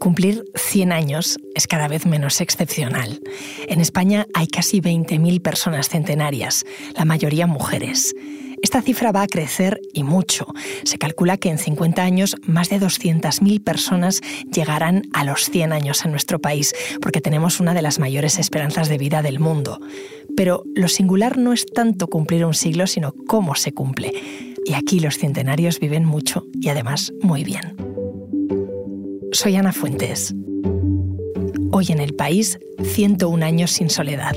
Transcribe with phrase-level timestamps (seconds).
[0.00, 3.20] Cumplir 100 años es cada vez menos excepcional.
[3.68, 6.64] En España hay casi 20.000 personas centenarias,
[6.96, 8.14] la mayoría mujeres.
[8.62, 10.46] Esta cifra va a crecer y mucho.
[10.84, 16.02] Se calcula que en 50 años más de 200.000 personas llegarán a los 100 años
[16.06, 19.80] en nuestro país, porque tenemos una de las mayores esperanzas de vida del mundo.
[20.34, 24.14] Pero lo singular no es tanto cumplir un siglo, sino cómo se cumple.
[24.64, 27.89] Y aquí los centenarios viven mucho y además muy bien.
[29.32, 30.34] Soy Ana Fuentes.
[31.70, 34.34] Hoy en el país, 101 años sin soledad.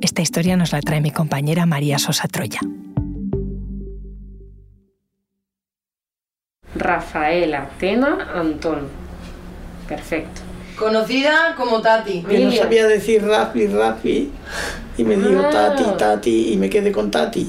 [0.00, 2.60] Esta historia nos la trae mi compañera María Sosa Troya.
[6.74, 8.88] Rafaela Tena Antón.
[9.88, 10.51] Perfecto.
[10.82, 12.22] Conocida como Tati.
[12.22, 14.30] Que no sabía decir Rafi, Rafi.
[14.98, 15.50] Y me dijo Ah.
[15.50, 16.52] Tati, Tati.
[16.52, 17.48] Y me quedé con Tati.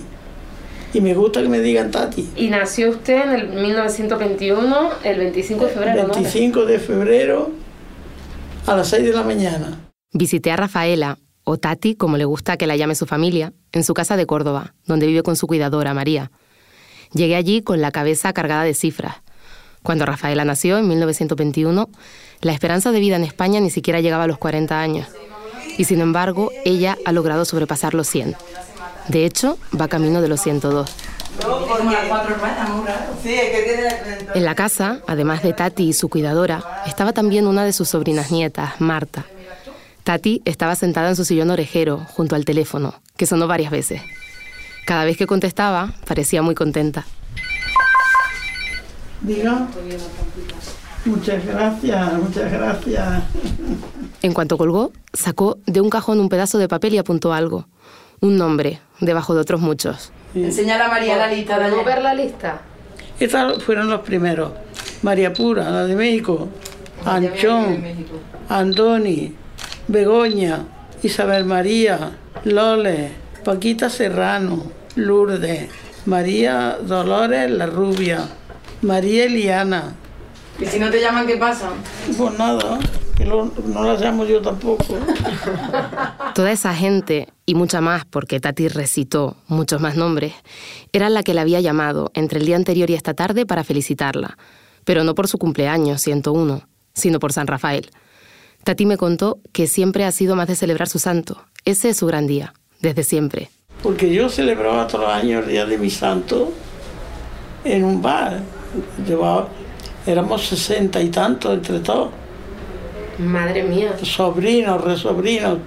[0.93, 2.29] Y me gusta que me digan Tati.
[2.35, 6.13] Y nació usted en el 1921, el 25 de febrero, ¿no?
[6.13, 7.51] 25 de febrero
[8.67, 9.79] a las 6 de la mañana.
[10.11, 13.95] Visité a Rafaela, o Tati, como le gusta que la llame su familia, en su
[13.95, 16.29] casa de Córdoba, donde vive con su cuidadora, María.
[17.13, 19.15] Llegué allí con la cabeza cargada de cifras.
[19.83, 21.89] Cuando Rafaela nació, en 1921,
[22.41, 25.07] la esperanza de vida en España ni siquiera llegaba a los 40 años.
[25.77, 28.35] Y sin embargo, ella ha logrado sobrepasar los 100.
[29.09, 30.89] De hecho, va camino de los 102.
[33.21, 37.47] Sí, es que tiene En la casa, además de Tati y su cuidadora, estaba también
[37.47, 39.25] una de sus sobrinas nietas, Marta.
[40.03, 44.01] Tati estaba sentada en su sillón orejero, junto al teléfono, que sonó varias veces.
[44.85, 47.05] Cada vez que contestaba, parecía muy contenta.
[49.23, 49.67] Diga.
[51.05, 53.23] Muchas gracias, muchas gracias.
[54.21, 57.67] En cuanto colgó, sacó de un cajón un pedazo de papel y apuntó algo.
[58.21, 60.11] Un nombre, debajo de otros muchos.
[60.33, 61.95] Enseñala a María la lista de ¿Podemos ayer.
[61.95, 62.61] ver la lista?
[63.19, 64.51] Estos fueron los primeros.
[65.01, 66.47] María Pura, la de México.
[67.05, 67.83] Anchón,
[68.47, 69.35] Andoni,
[69.89, 70.63] Begoña,
[71.01, 72.11] Isabel María,
[72.45, 73.11] Lole,
[73.43, 74.63] Paquita Serrano,
[74.95, 75.69] Lourdes,
[76.05, 78.21] María Dolores la Rubia,
[78.83, 79.95] María Eliana.
[80.59, 81.69] Y si no te llaman, ¿qué pasa?
[82.17, 82.77] Pues nada,
[83.17, 84.97] que lo- no la llamo yo tampoco.
[86.35, 90.33] Toda esa gente, y mucha más porque Tati recitó muchos más nombres,
[90.91, 94.37] era la que la había llamado entre el día anterior y esta tarde para felicitarla.
[94.85, 97.89] Pero no por su cumpleaños, 101, sino por San Rafael.
[98.63, 101.41] Tati me contó que siempre ha sido más de celebrar su santo.
[101.65, 103.49] Ese es su gran día, desde siempre.
[103.81, 106.53] Porque yo celebraba todos los años el día de mi santo
[107.65, 108.41] en un bar.
[109.07, 109.47] Llevaba,
[110.05, 112.09] éramos sesenta y tantos entre todos.
[113.17, 113.95] Madre mía.
[114.01, 115.59] sobrinos, resobrinos.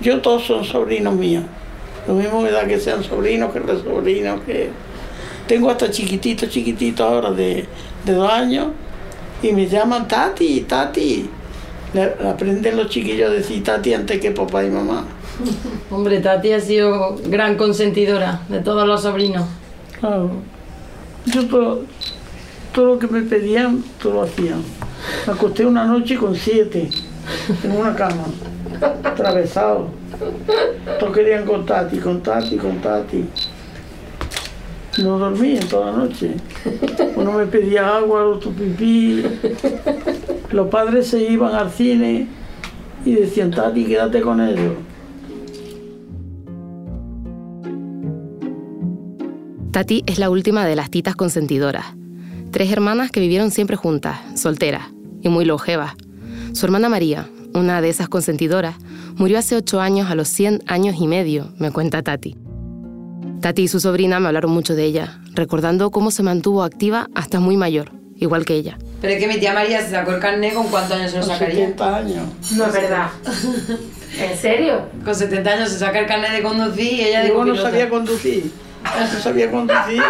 [0.00, 1.44] Yo todos son sobrinos míos.
[2.06, 4.40] Lo mismo me da que sean sobrinos que resobrinos.
[4.42, 4.70] Que...
[5.46, 7.66] Tengo hasta chiquititos, chiquititos ahora de,
[8.04, 8.68] de dos años
[9.42, 11.28] y me llaman Tati, Tati.
[11.92, 15.04] Le aprenden los chiquillos a decir Tati antes que papá y mamá.
[15.90, 19.44] Hombre, Tati ha sido gran consentidora de todos los sobrinos.
[20.00, 20.30] Claro.
[21.26, 21.80] Yo
[22.74, 24.62] todo, lo que me pedían, todo lo hacían.
[25.26, 26.90] Me acosté una noche con siete
[27.62, 28.24] en una cama,
[29.02, 29.88] atravesado.
[30.98, 33.24] Todos querían con Tati, con Tati, con Tati.
[35.02, 36.34] No dormía toda la noche.
[37.16, 39.24] Uno me pedía agua, otro pipí.
[40.50, 42.28] Los padres se iban al cine
[43.04, 44.74] y decían, Tati, quédate con ellos.
[49.72, 51.96] Tati es la última de las titas consentidoras.
[52.54, 54.84] Tres hermanas que vivieron siempre juntas, solteras
[55.22, 55.94] y muy longevas.
[56.52, 58.76] Su hermana María, una de esas consentidoras,
[59.16, 62.36] murió hace ocho años a los 100 años y medio, me cuenta Tati.
[63.40, 67.40] Tati y su sobrina me hablaron mucho de ella, recordando cómo se mantuvo activa hasta
[67.40, 68.78] muy mayor, igual que ella.
[69.00, 71.24] Pero es que mi tía María se sacó el carnet con cuántos años se lo
[71.24, 71.56] Con sacaría.
[71.56, 72.24] 70 años.
[72.56, 73.08] No es verdad.
[74.16, 74.82] ¿En serio?
[75.04, 77.88] Con 70 años se saca el carnet de conducir y ella de Yo no sabía
[77.88, 78.52] conducir.
[79.14, 80.02] No sabía conducir.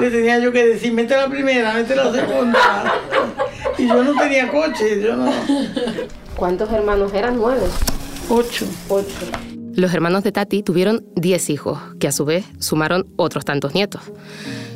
[0.00, 2.94] Le tenía yo que decir, mete la primera, mete la segunda.
[3.78, 5.32] Y yo no tenía coche, yo no.
[6.36, 7.36] ¿Cuántos hermanos eran?
[7.36, 7.66] Nueve.
[8.28, 8.66] Ocho.
[8.88, 9.26] Ocho.
[9.74, 14.02] Los hermanos de Tati tuvieron 10 hijos, que a su vez sumaron otros tantos nietos.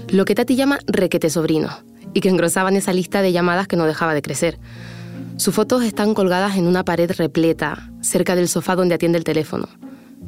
[0.09, 1.85] Lo que Tati llama requete sobrinos,
[2.15, 4.59] y que engrosaban esa lista de llamadas que no dejaba de crecer.
[5.37, 9.69] Sus fotos están colgadas en una pared repleta, cerca del sofá donde atiende el teléfono.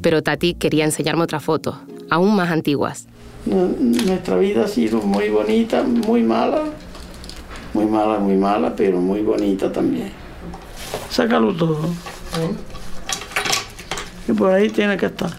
[0.01, 1.75] Pero Tati quería enseñarme otras fotos,
[2.09, 3.07] aún más antiguas.
[3.45, 6.63] Nu- Nuestra vida ha sido muy bonita, muy mala.
[7.73, 10.11] Muy mala, muy mala, pero muy bonita también.
[11.09, 11.81] Sácalo todo.
[14.27, 15.31] Y por ahí tiene que estar.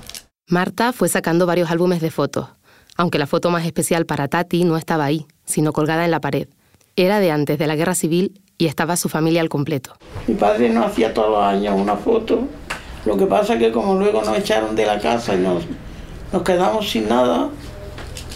[0.49, 2.49] Marta fue sacando varios álbumes de fotos,
[2.97, 6.49] aunque la foto más especial para Tati no estaba ahí, sino colgada en la pared.
[6.97, 9.95] Era de antes de la guerra civil y estaba su familia al completo.
[10.27, 12.47] Mi padre nos hacía todos los años una foto.
[13.05, 15.65] Lo que pasa es que como luego nos echaron de la casa y nos,
[16.33, 17.49] nos quedamos sin nada,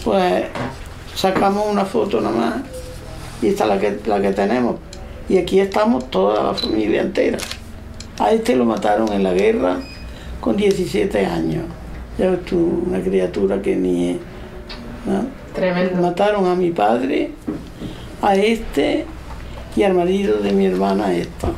[0.03, 0.45] pues
[1.15, 2.55] sacamos una foto nomás
[3.41, 4.75] y esta es la que, la que tenemos.
[5.29, 7.37] Y aquí estamos toda la familia entera.
[8.19, 9.77] A este lo mataron en la guerra
[10.39, 11.65] con 17 años.
[12.17, 14.17] Ya ves tú, una criatura que ni es.
[15.05, 15.25] ¿no?
[15.53, 16.01] Tremendo.
[16.01, 17.31] Mataron a mi padre,
[18.21, 19.05] a este
[19.75, 21.49] y al marido de mi hermana esta.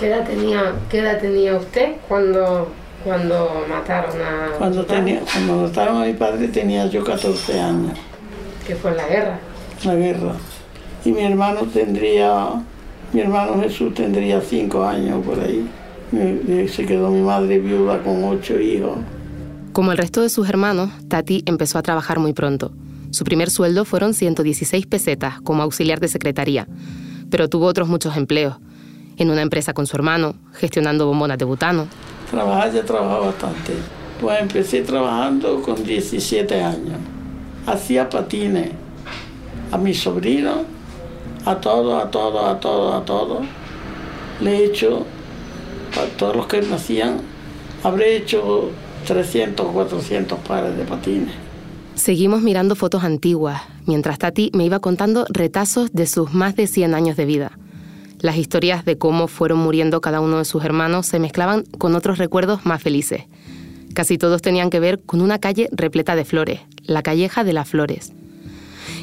[0.00, 2.68] ¿Qué edad tenía, qué edad tenía usted cuando,
[3.04, 7.98] cuando mataron a Cuando, tenía, cuando mataron a mi padre tenía yo 14 años,
[8.66, 9.38] Que fue la guerra.
[9.84, 10.32] la guerra.
[11.04, 12.62] Y mi hermano tendría,
[13.12, 15.68] mi hermano Jesús tendría 5 años por ahí.
[16.74, 18.96] Se quedó mi madre viuda con 8 hijos.
[19.74, 22.72] Como el resto de sus hermanos, Tati empezó a trabajar muy pronto.
[23.10, 26.66] Su primer sueldo fueron 116 pesetas como auxiliar de secretaría,
[27.28, 28.56] pero tuvo otros muchos empleos.
[29.20, 31.86] En una empresa con su hermano, gestionando bombonas de butano.
[32.30, 33.74] Trabajar ya trabajaba bastante.
[34.18, 36.96] Pues empecé trabajando con 17 años.
[37.66, 38.70] Hacía patines
[39.70, 40.60] a mis sobrinos,
[41.44, 43.46] a todos, a todos, a todos, a todos.
[44.40, 45.04] Le he hecho,
[46.02, 47.18] a todos los que nacían,
[47.84, 48.70] habré hecho
[49.06, 51.34] 300 o 400 pares de patines.
[51.94, 56.94] Seguimos mirando fotos antiguas, mientras Tati me iba contando retazos de sus más de 100
[56.94, 57.52] años de vida.
[58.20, 62.18] Las historias de cómo fueron muriendo cada uno de sus hermanos se mezclaban con otros
[62.18, 63.24] recuerdos más felices.
[63.94, 67.68] Casi todos tenían que ver con una calle repleta de flores, la Calleja de las
[67.68, 68.12] Flores.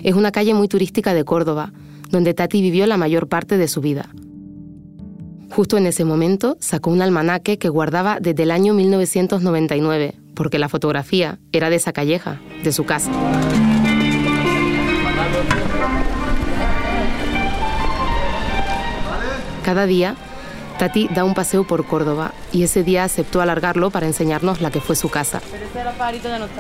[0.04, 1.74] Es una calle muy turística de Córdoba,
[2.10, 4.10] donde Tati vivió la mayor parte de su vida.
[5.50, 10.70] Justo en ese momento sacó un almanaque que guardaba desde el año 1999, porque la
[10.70, 13.12] fotografía era de esa calleja, de su casa.
[19.68, 20.16] Cada día,
[20.80, 24.80] Tati da un paseo por Córdoba y ese día aceptó alargarlo para enseñarnos la que
[24.80, 25.42] fue su casa.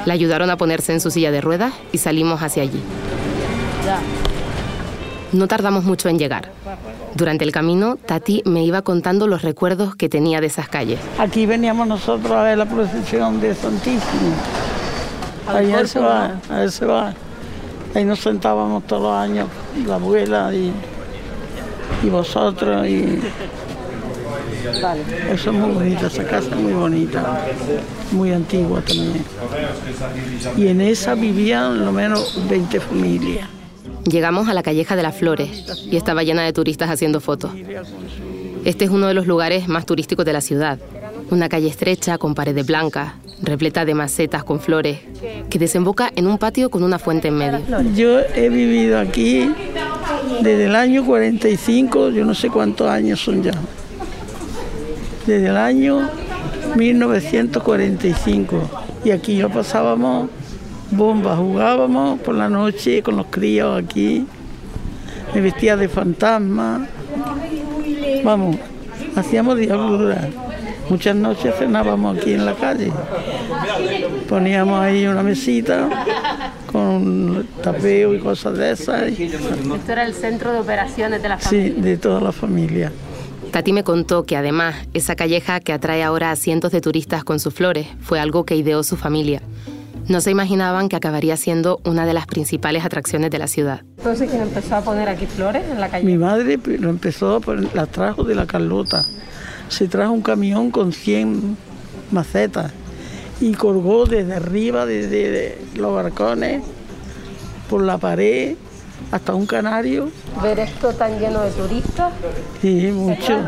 [0.05, 2.83] Le ayudaron a ponerse en su silla de ruedas y salimos hacia allí.
[5.31, 6.51] No tardamos mucho en llegar.
[7.15, 10.99] Durante el camino, Tati me iba contando los recuerdos que tenía de esas calles.
[11.17, 14.35] Aquí veníamos nosotros a ver la procesión de Santísimo.
[15.47, 17.13] Ahí a ese va, a ese va.
[17.95, 19.47] Ahí nos sentábamos todos los años,
[19.85, 20.73] la abuela y,
[22.03, 22.87] y vosotros.
[22.87, 23.19] Y...
[25.31, 27.41] Eso es muy bonito, esa casa es muy bonita,
[28.11, 29.23] muy antigua también.
[30.57, 33.47] Y en esa vivían lo menos 20 familias.
[34.03, 37.51] Llegamos a la Calleja de las Flores y estaba llena de turistas haciendo fotos.
[38.65, 40.79] Este es uno de los lugares más turísticos de la ciudad.
[41.29, 44.99] Una calle estrecha con paredes blancas, repleta de macetas con flores,
[45.49, 47.59] que desemboca en un patio con una fuente en medio.
[47.95, 49.51] Yo he vivido aquí
[50.41, 53.53] desde el año 45, yo no sé cuántos años son ya.
[55.25, 56.09] Desde el año
[56.75, 58.61] 1945.
[59.03, 60.29] Y aquí lo pasábamos
[60.91, 64.25] bombas, jugábamos por la noche con los críos aquí.
[65.33, 66.87] Me vestía de fantasma.
[68.23, 68.57] Vamos,
[69.15, 70.27] hacíamos diabluras.
[70.89, 72.91] Muchas noches cenábamos aquí en la calle.
[74.29, 75.89] Poníamos ahí una mesita
[76.77, 79.19] con tapeo y cosas de esas.
[79.19, 82.91] y- Esto era el centro de operaciones de la Sí, de toda la familia.
[83.51, 87.39] Tati me contó que además esa calleja que atrae ahora a cientos de turistas con
[87.39, 89.41] sus flores fue algo que ideó su familia.
[90.07, 93.81] No se imaginaban que acabaría siendo una de las principales atracciones de la ciudad.
[93.97, 96.05] Entonces, ¿quién empezó a poner aquí flores en la calle?
[96.05, 99.03] Mi madre pues, lo empezó, poner- las trajo de la Carlota.
[99.69, 101.57] Se trajo un camión con 100
[102.11, 102.71] macetas
[103.39, 106.63] y colgó desde arriba, desde de los balcones,
[107.69, 108.55] por la pared,
[109.11, 110.09] hasta un canario.
[110.41, 112.13] Ver esto tan lleno de turistas.
[112.61, 113.39] Sí, mucho,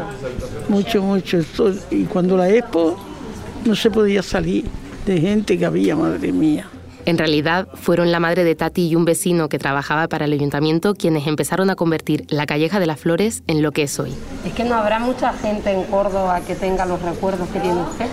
[0.67, 1.37] mucho, mucho.
[1.39, 2.97] Esto- y cuando la expo
[3.65, 4.65] no se podía salir
[5.05, 6.67] de gente que había, madre mía.
[7.05, 10.93] En realidad, fueron la madre de Tati y un vecino que trabajaba para el ayuntamiento
[10.93, 14.13] quienes empezaron a convertir la Calleja de las Flores en lo que es hoy.
[14.45, 18.05] Es que no habrá mucha gente en Córdoba que tenga los recuerdos que tiene usted.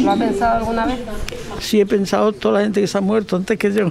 [0.00, 0.98] ¿Lo ha pensado alguna vez?
[1.60, 3.90] Sí he pensado toda la gente que se ha muerto antes que yo.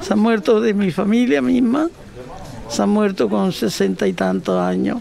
[0.00, 1.88] se han muerto de mi familia misma,
[2.68, 5.00] se han muerto con sesenta y tantos años,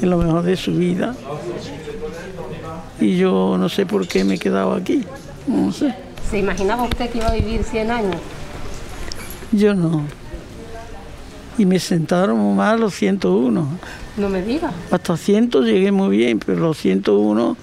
[0.00, 1.14] en lo mejor de su vida.
[3.00, 5.04] Y yo no sé por qué me he quedado aquí,
[5.46, 5.94] no sé.
[6.30, 8.16] ¿Se imaginaba usted que iba a vivir 100 años?
[9.52, 10.04] Yo no.
[11.58, 13.68] Y me sentaron muy mal los 101.
[14.16, 14.72] No me digas.
[14.90, 17.56] Hasta 100 llegué muy bien, pero los 101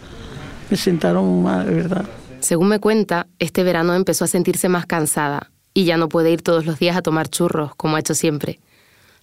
[0.69, 2.05] me sentaron muy mal, de verdad.
[2.39, 6.41] Según me cuenta, este verano empezó a sentirse más cansada y ya no puede ir
[6.41, 8.59] todos los días a tomar churros, como ha hecho siempre.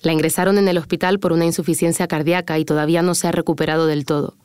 [0.00, 3.86] La ingresaron en el hospital por una insuficiencia cardíaca y todavía no se ha recuperado
[3.86, 4.36] del todo.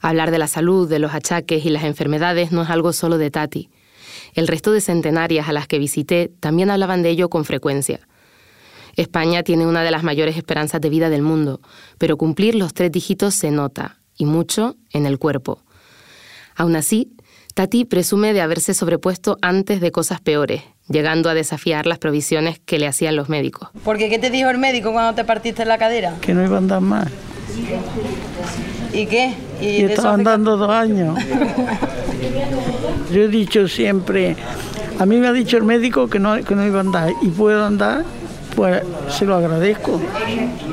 [0.00, 3.30] Hablar de la salud, de los achaques y las enfermedades no es algo solo de
[3.30, 3.68] Tati.
[4.34, 8.07] El resto de centenarias a las que visité también hablaban de ello con frecuencia.
[8.98, 11.60] España tiene una de las mayores esperanzas de vida del mundo,
[11.98, 15.62] pero cumplir los tres dígitos se nota, y mucho, en el cuerpo.
[16.56, 17.12] Aún así,
[17.54, 22.80] Tati presume de haberse sobrepuesto antes de cosas peores, llegando a desafiar las provisiones que
[22.80, 23.68] le hacían los médicos.
[23.84, 26.16] Porque ¿qué te dijo el médico cuando te partiste la cadera?
[26.20, 27.06] Que no iba a andar más.
[28.92, 29.32] ¿Y qué?
[29.60, 31.16] Y, estaba andando dos años.
[33.12, 34.36] Yo he dicho siempre,
[34.98, 37.28] a mí me ha dicho el médico que no, que no iba a andar y
[37.28, 38.04] puedo andar,
[38.54, 40.00] pues se lo agradezco.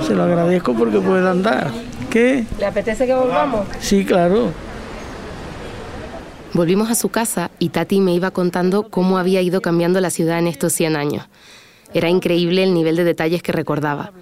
[0.06, 1.72] Se lo agradezco porque puedo andar.
[2.10, 2.46] ¿Qué?
[2.60, 3.68] ¿Le apetece que volvamos?
[3.80, 4.52] Sí, claro.
[6.54, 10.40] Volvimos a su casa y Tati me iba contando cómo había ido cambiando la ciudad
[10.40, 11.26] en estos 100 años.
[11.94, 14.14] Era increíble el nivel de detalles que recordaba.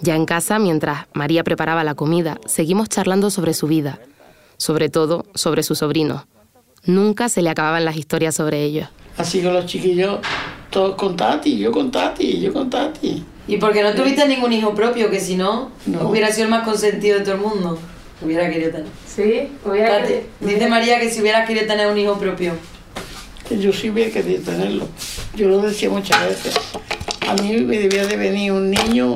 [0.00, 3.98] Ya en casa, mientras María preparaba la comida, seguimos charlando sobre su vida,
[4.56, 6.26] sobre todo sobre sus sobrinos.
[6.84, 8.88] Nunca se le acababan las historias sobre ellos.
[9.16, 10.18] Así con los chiquillos,
[10.74, 13.22] todos con Tati, yo con Tati, yo con Tati.
[13.46, 15.08] ¿Y porque no tuviste ningún hijo propio?
[15.08, 15.70] Que si no,
[16.02, 17.78] hubiera sido el más consentido de todo el mundo.
[18.20, 18.86] Hubiera querido tener.
[19.06, 22.54] Sí, hubiera Tati, Dice María que si hubieras querido tener un hijo propio.
[23.50, 24.88] Yo sí hubiera querido tenerlo.
[25.36, 26.56] Yo lo decía muchas veces.
[27.28, 29.14] A mí me debía de venir un niño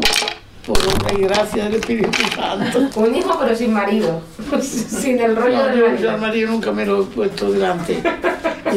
[0.65, 0.79] por
[1.19, 2.89] y gracia del Espíritu Santo.
[3.01, 4.21] Un hijo pero sin marido.
[4.63, 6.03] sin el rollo No, del yo, marido.
[6.03, 8.01] yo al marido nunca me lo he puesto delante.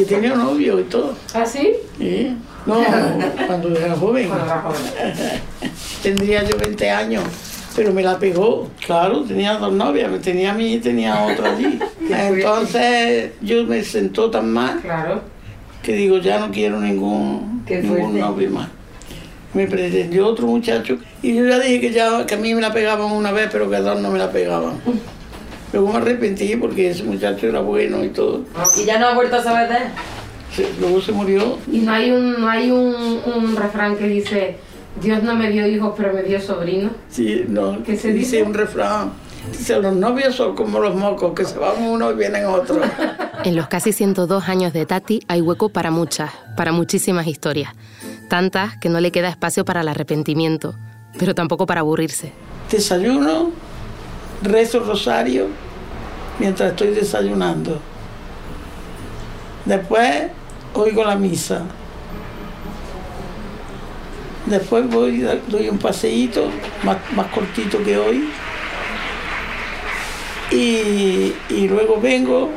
[0.00, 1.14] Y tenía un novio y todo.
[1.34, 1.74] ¿Ah, sí?
[1.98, 2.34] ¿sí?
[2.66, 2.76] No,
[3.46, 4.28] cuando era joven.
[4.28, 4.80] Cuando era joven.
[6.02, 7.24] Tendría yo 20 años,
[7.76, 8.68] pero me la pegó.
[8.84, 11.78] Claro, tenía dos novias, tenía a mí y tenía otra allí.
[12.10, 15.20] Entonces yo me sentó tan mal Claro.
[15.82, 18.68] que digo, ya no quiero ningún, ningún novio más.
[19.54, 22.72] Me pretendió otro muchacho y yo ya dije que, ya, que a mí me la
[22.72, 24.80] pegaban una vez, pero que a dos no me la pegaban.
[25.74, 28.40] Luego me arrepentí porque ese muchacho era bueno y todo.
[28.80, 29.82] ¿Y ya no has vuelto a saber de él?
[30.54, 31.58] Se- luego se murió.
[31.70, 34.56] Y no hay un, no hay un, un refrán que dice,
[35.00, 36.92] Dios no me dio hijos, pero me dio sobrinos.
[37.08, 38.42] Sí, no, ¿Qué se dice, dice?
[38.42, 39.12] un refrán.
[39.50, 42.78] Dice, los novios son como los mocos, que se van unos y vienen otros.
[43.44, 47.72] En los casi 102 años de Tati hay hueco para muchas, para muchísimas historias.
[48.28, 50.76] Tantas que no le queda espacio para el arrepentimiento,
[51.18, 52.30] pero tampoco para aburrirse.
[52.70, 53.50] Desayuno,
[54.44, 55.48] rezo el rosario
[56.38, 57.80] mientras estoy desayunando.
[59.64, 60.26] Después
[60.74, 61.62] oigo la misa.
[64.46, 66.48] Después voy, doy un paseíto
[66.82, 68.28] más, cortito que hoy.
[70.50, 72.50] Y, y luego vengo,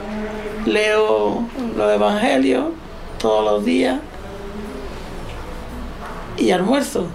[0.66, 2.66] leo los evangelios
[3.20, 4.00] todos los días
[6.38, 7.08] y almuerzo.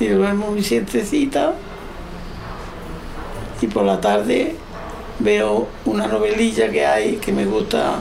[0.00, 1.54] Y duermo mi siestecita
[3.60, 4.54] y por la tarde
[5.18, 8.00] veo una novelilla que hay que me gusta,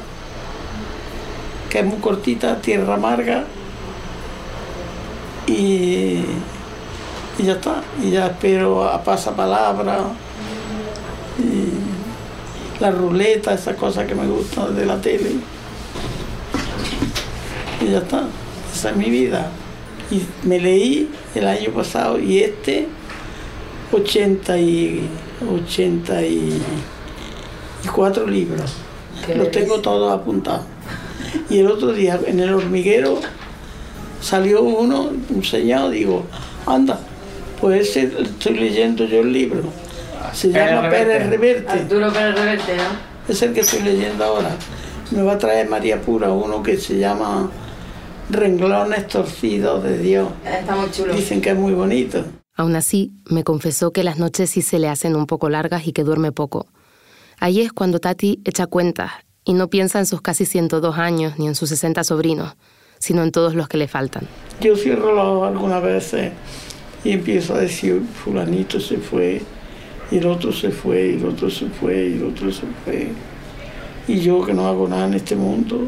[1.75, 3.44] que es muy cortita, Tierra Amarga,
[5.46, 6.22] y,
[7.38, 7.84] y ya está.
[8.01, 10.05] Y ya espero a pasapalabra,
[11.38, 11.67] y
[12.82, 15.32] la ruleta, esas cosas que me gustan de la tele.
[17.82, 18.24] Y ya está,
[18.74, 19.51] esa es mi vida.
[20.10, 22.88] Y me leí el año pasado y este
[23.91, 25.10] 80 y
[25.41, 28.75] 84 libros.
[29.36, 30.75] Los tengo todos apuntados.
[31.50, 33.20] Y el otro día en el hormiguero
[34.22, 36.25] salió uno, un señor, digo,
[36.65, 37.00] anda,
[37.62, 39.63] pues ese estoy leyendo yo el libro.
[40.34, 41.72] Se llama Pérez Reverte.
[41.72, 42.84] Arturo Pérez Reverte, ¿no?
[43.27, 44.56] Es el que estoy leyendo ahora.
[45.12, 47.50] Me va a traer María Pura uno que se llama
[48.30, 50.30] Renglones torcidos de Dios.
[50.44, 51.13] Está muy chulo.
[51.13, 52.25] Dicen que es muy bonito.
[52.56, 55.94] Aún así, me confesó que las noches sí se le hacen un poco largas y
[55.94, 56.68] que duerme poco.
[57.39, 59.12] Ahí es cuando Tati echa cuentas
[59.45, 62.55] y no piensa en sus casi 102 años ni en sus 60 sobrinos,
[62.99, 64.27] sino en todos los que le faltan.
[64.59, 66.31] Yo cierro los ojos algunas veces
[67.03, 69.41] y empiezo a decir, fulanito se fue,
[70.11, 73.09] y el otro se fue, y el otro se fue, y el otro se fue.
[74.07, 75.87] Y yo que no hago nada en este mundo,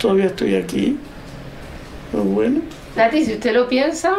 [0.00, 0.98] todavía estoy aquí.
[2.12, 2.60] Pero bueno,
[2.94, 4.14] Tati, si usted lo piensa,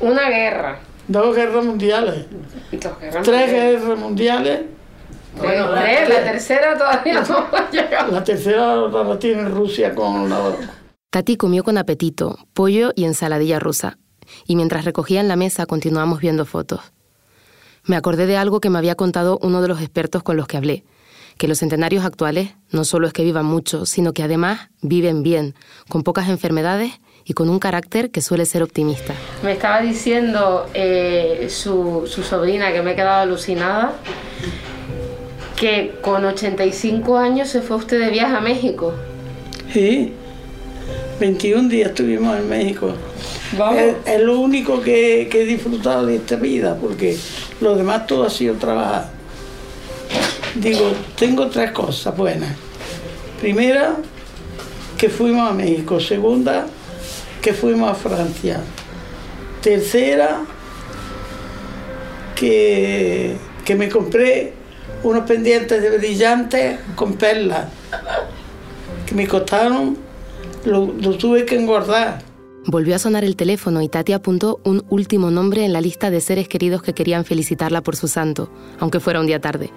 [0.00, 0.80] una guerra.
[1.08, 2.26] dos guerras mundiales,
[2.72, 3.22] Dos guerras.
[3.26, 4.60] tres guerras mundiales,
[5.38, 8.12] Bueno, tres, la tercera todavía no ha llegado.
[8.12, 10.52] la tercera la la tiene Rusia con la...
[11.10, 13.98] Tati comió con apetito, pollo y ensaladilla rusa.
[14.46, 16.80] y mientras recogía en la mesa continuamos viendo fotos.
[17.84, 20.56] Me acordé de algo que me había contado uno de los expertos con los que
[20.56, 20.84] hablé,
[21.38, 25.54] que los centenarios actuales no solo es que vivan mucho, sino que además viven bien,
[25.88, 26.92] con pocas enfermedades
[27.24, 29.14] y con un carácter que suele ser optimista.
[29.42, 33.94] Me estaba diciendo eh, su, su sobrina, que me he quedado alucinada,
[35.60, 38.94] que con 85 años se fue usted de viaje a México.
[39.70, 40.10] Sí,
[41.20, 42.94] 21 días estuvimos en México.
[43.58, 43.78] Vamos.
[43.78, 47.14] Es, es lo único que, que he disfrutado de esta vida, porque
[47.60, 49.10] lo demás todo ha sido trabajar.
[50.54, 52.56] Digo, tengo tres cosas buenas.
[53.38, 53.96] Primera,
[54.96, 56.00] que fuimos a México.
[56.00, 56.68] Segunda,
[57.42, 58.62] que fuimos a Francia.
[59.60, 60.40] Tercera,
[62.34, 64.59] que, que me compré
[65.02, 67.66] unos pendientes de brillantes con perlas,
[69.06, 69.96] que me costaron,
[70.64, 72.22] lo, tuve que engordar.
[72.66, 76.20] Volvió a sonar el teléfono y Tati apuntó un último nombre en la lista de
[76.20, 79.70] seres queridos que querían felicitarla por su santo, aunque fuera un día tarde.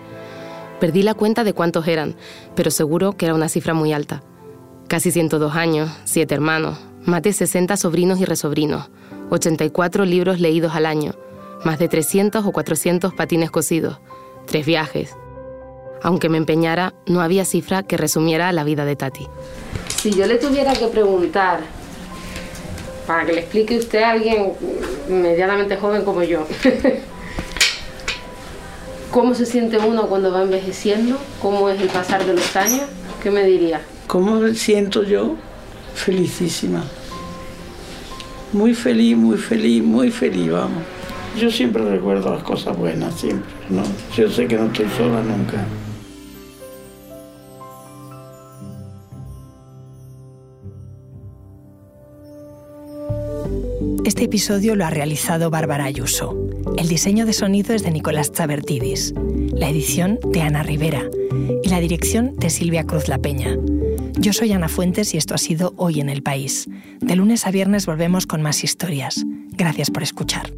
[0.80, 2.16] Perdí la cuenta de cuántos eran,
[2.56, 4.22] pero seguro que era una cifra muy alta.
[4.90, 8.90] Casi 102 años, siete hermanos, más de 60 sobrinos y resobrinos,
[9.30, 11.14] 84 libros leídos al año,
[11.64, 14.00] más de 300 o 400 patines cosidos,
[14.46, 15.16] tres viajes.
[16.02, 19.28] Aunque me empeñara, no había cifra que resumiera la vida de Tati.
[20.02, 21.62] Si yo le tuviera que preguntar,
[23.08, 24.54] para que le explique usted a alguien
[25.10, 26.46] medianamente joven como yo,
[29.12, 31.18] ¿cómo se siente uno cuando va envejeciendo?
[31.42, 32.84] ¿Cómo es el pasar de los años?
[33.22, 33.82] ¿Qué me diría?
[34.08, 35.36] ¿Cómo me siento yo?
[35.96, 36.84] Felicísima.
[38.52, 40.84] Muy feliz, muy feliz, muy feliz, vamos.
[41.38, 43.84] Yo siempre recuerdo las cosas buenas, siempre, ¿no?
[44.16, 45.66] Yo sé que no estoy sola nunca.
[54.06, 56.38] Este episodio lo ha realizado Bárbara Ayuso.
[56.78, 59.14] El diseño de sonido es de Nicolás Chabertidis,
[59.54, 61.10] la edición de Ana Rivera
[61.64, 63.58] y la dirección de Silvia Cruz La Peña.
[64.20, 66.70] Yo soy Ana Fuentes y esto ha sido Hoy en el País.
[67.00, 69.26] De lunes a viernes volvemos con más historias.
[69.58, 70.52] Gracias por escuchar.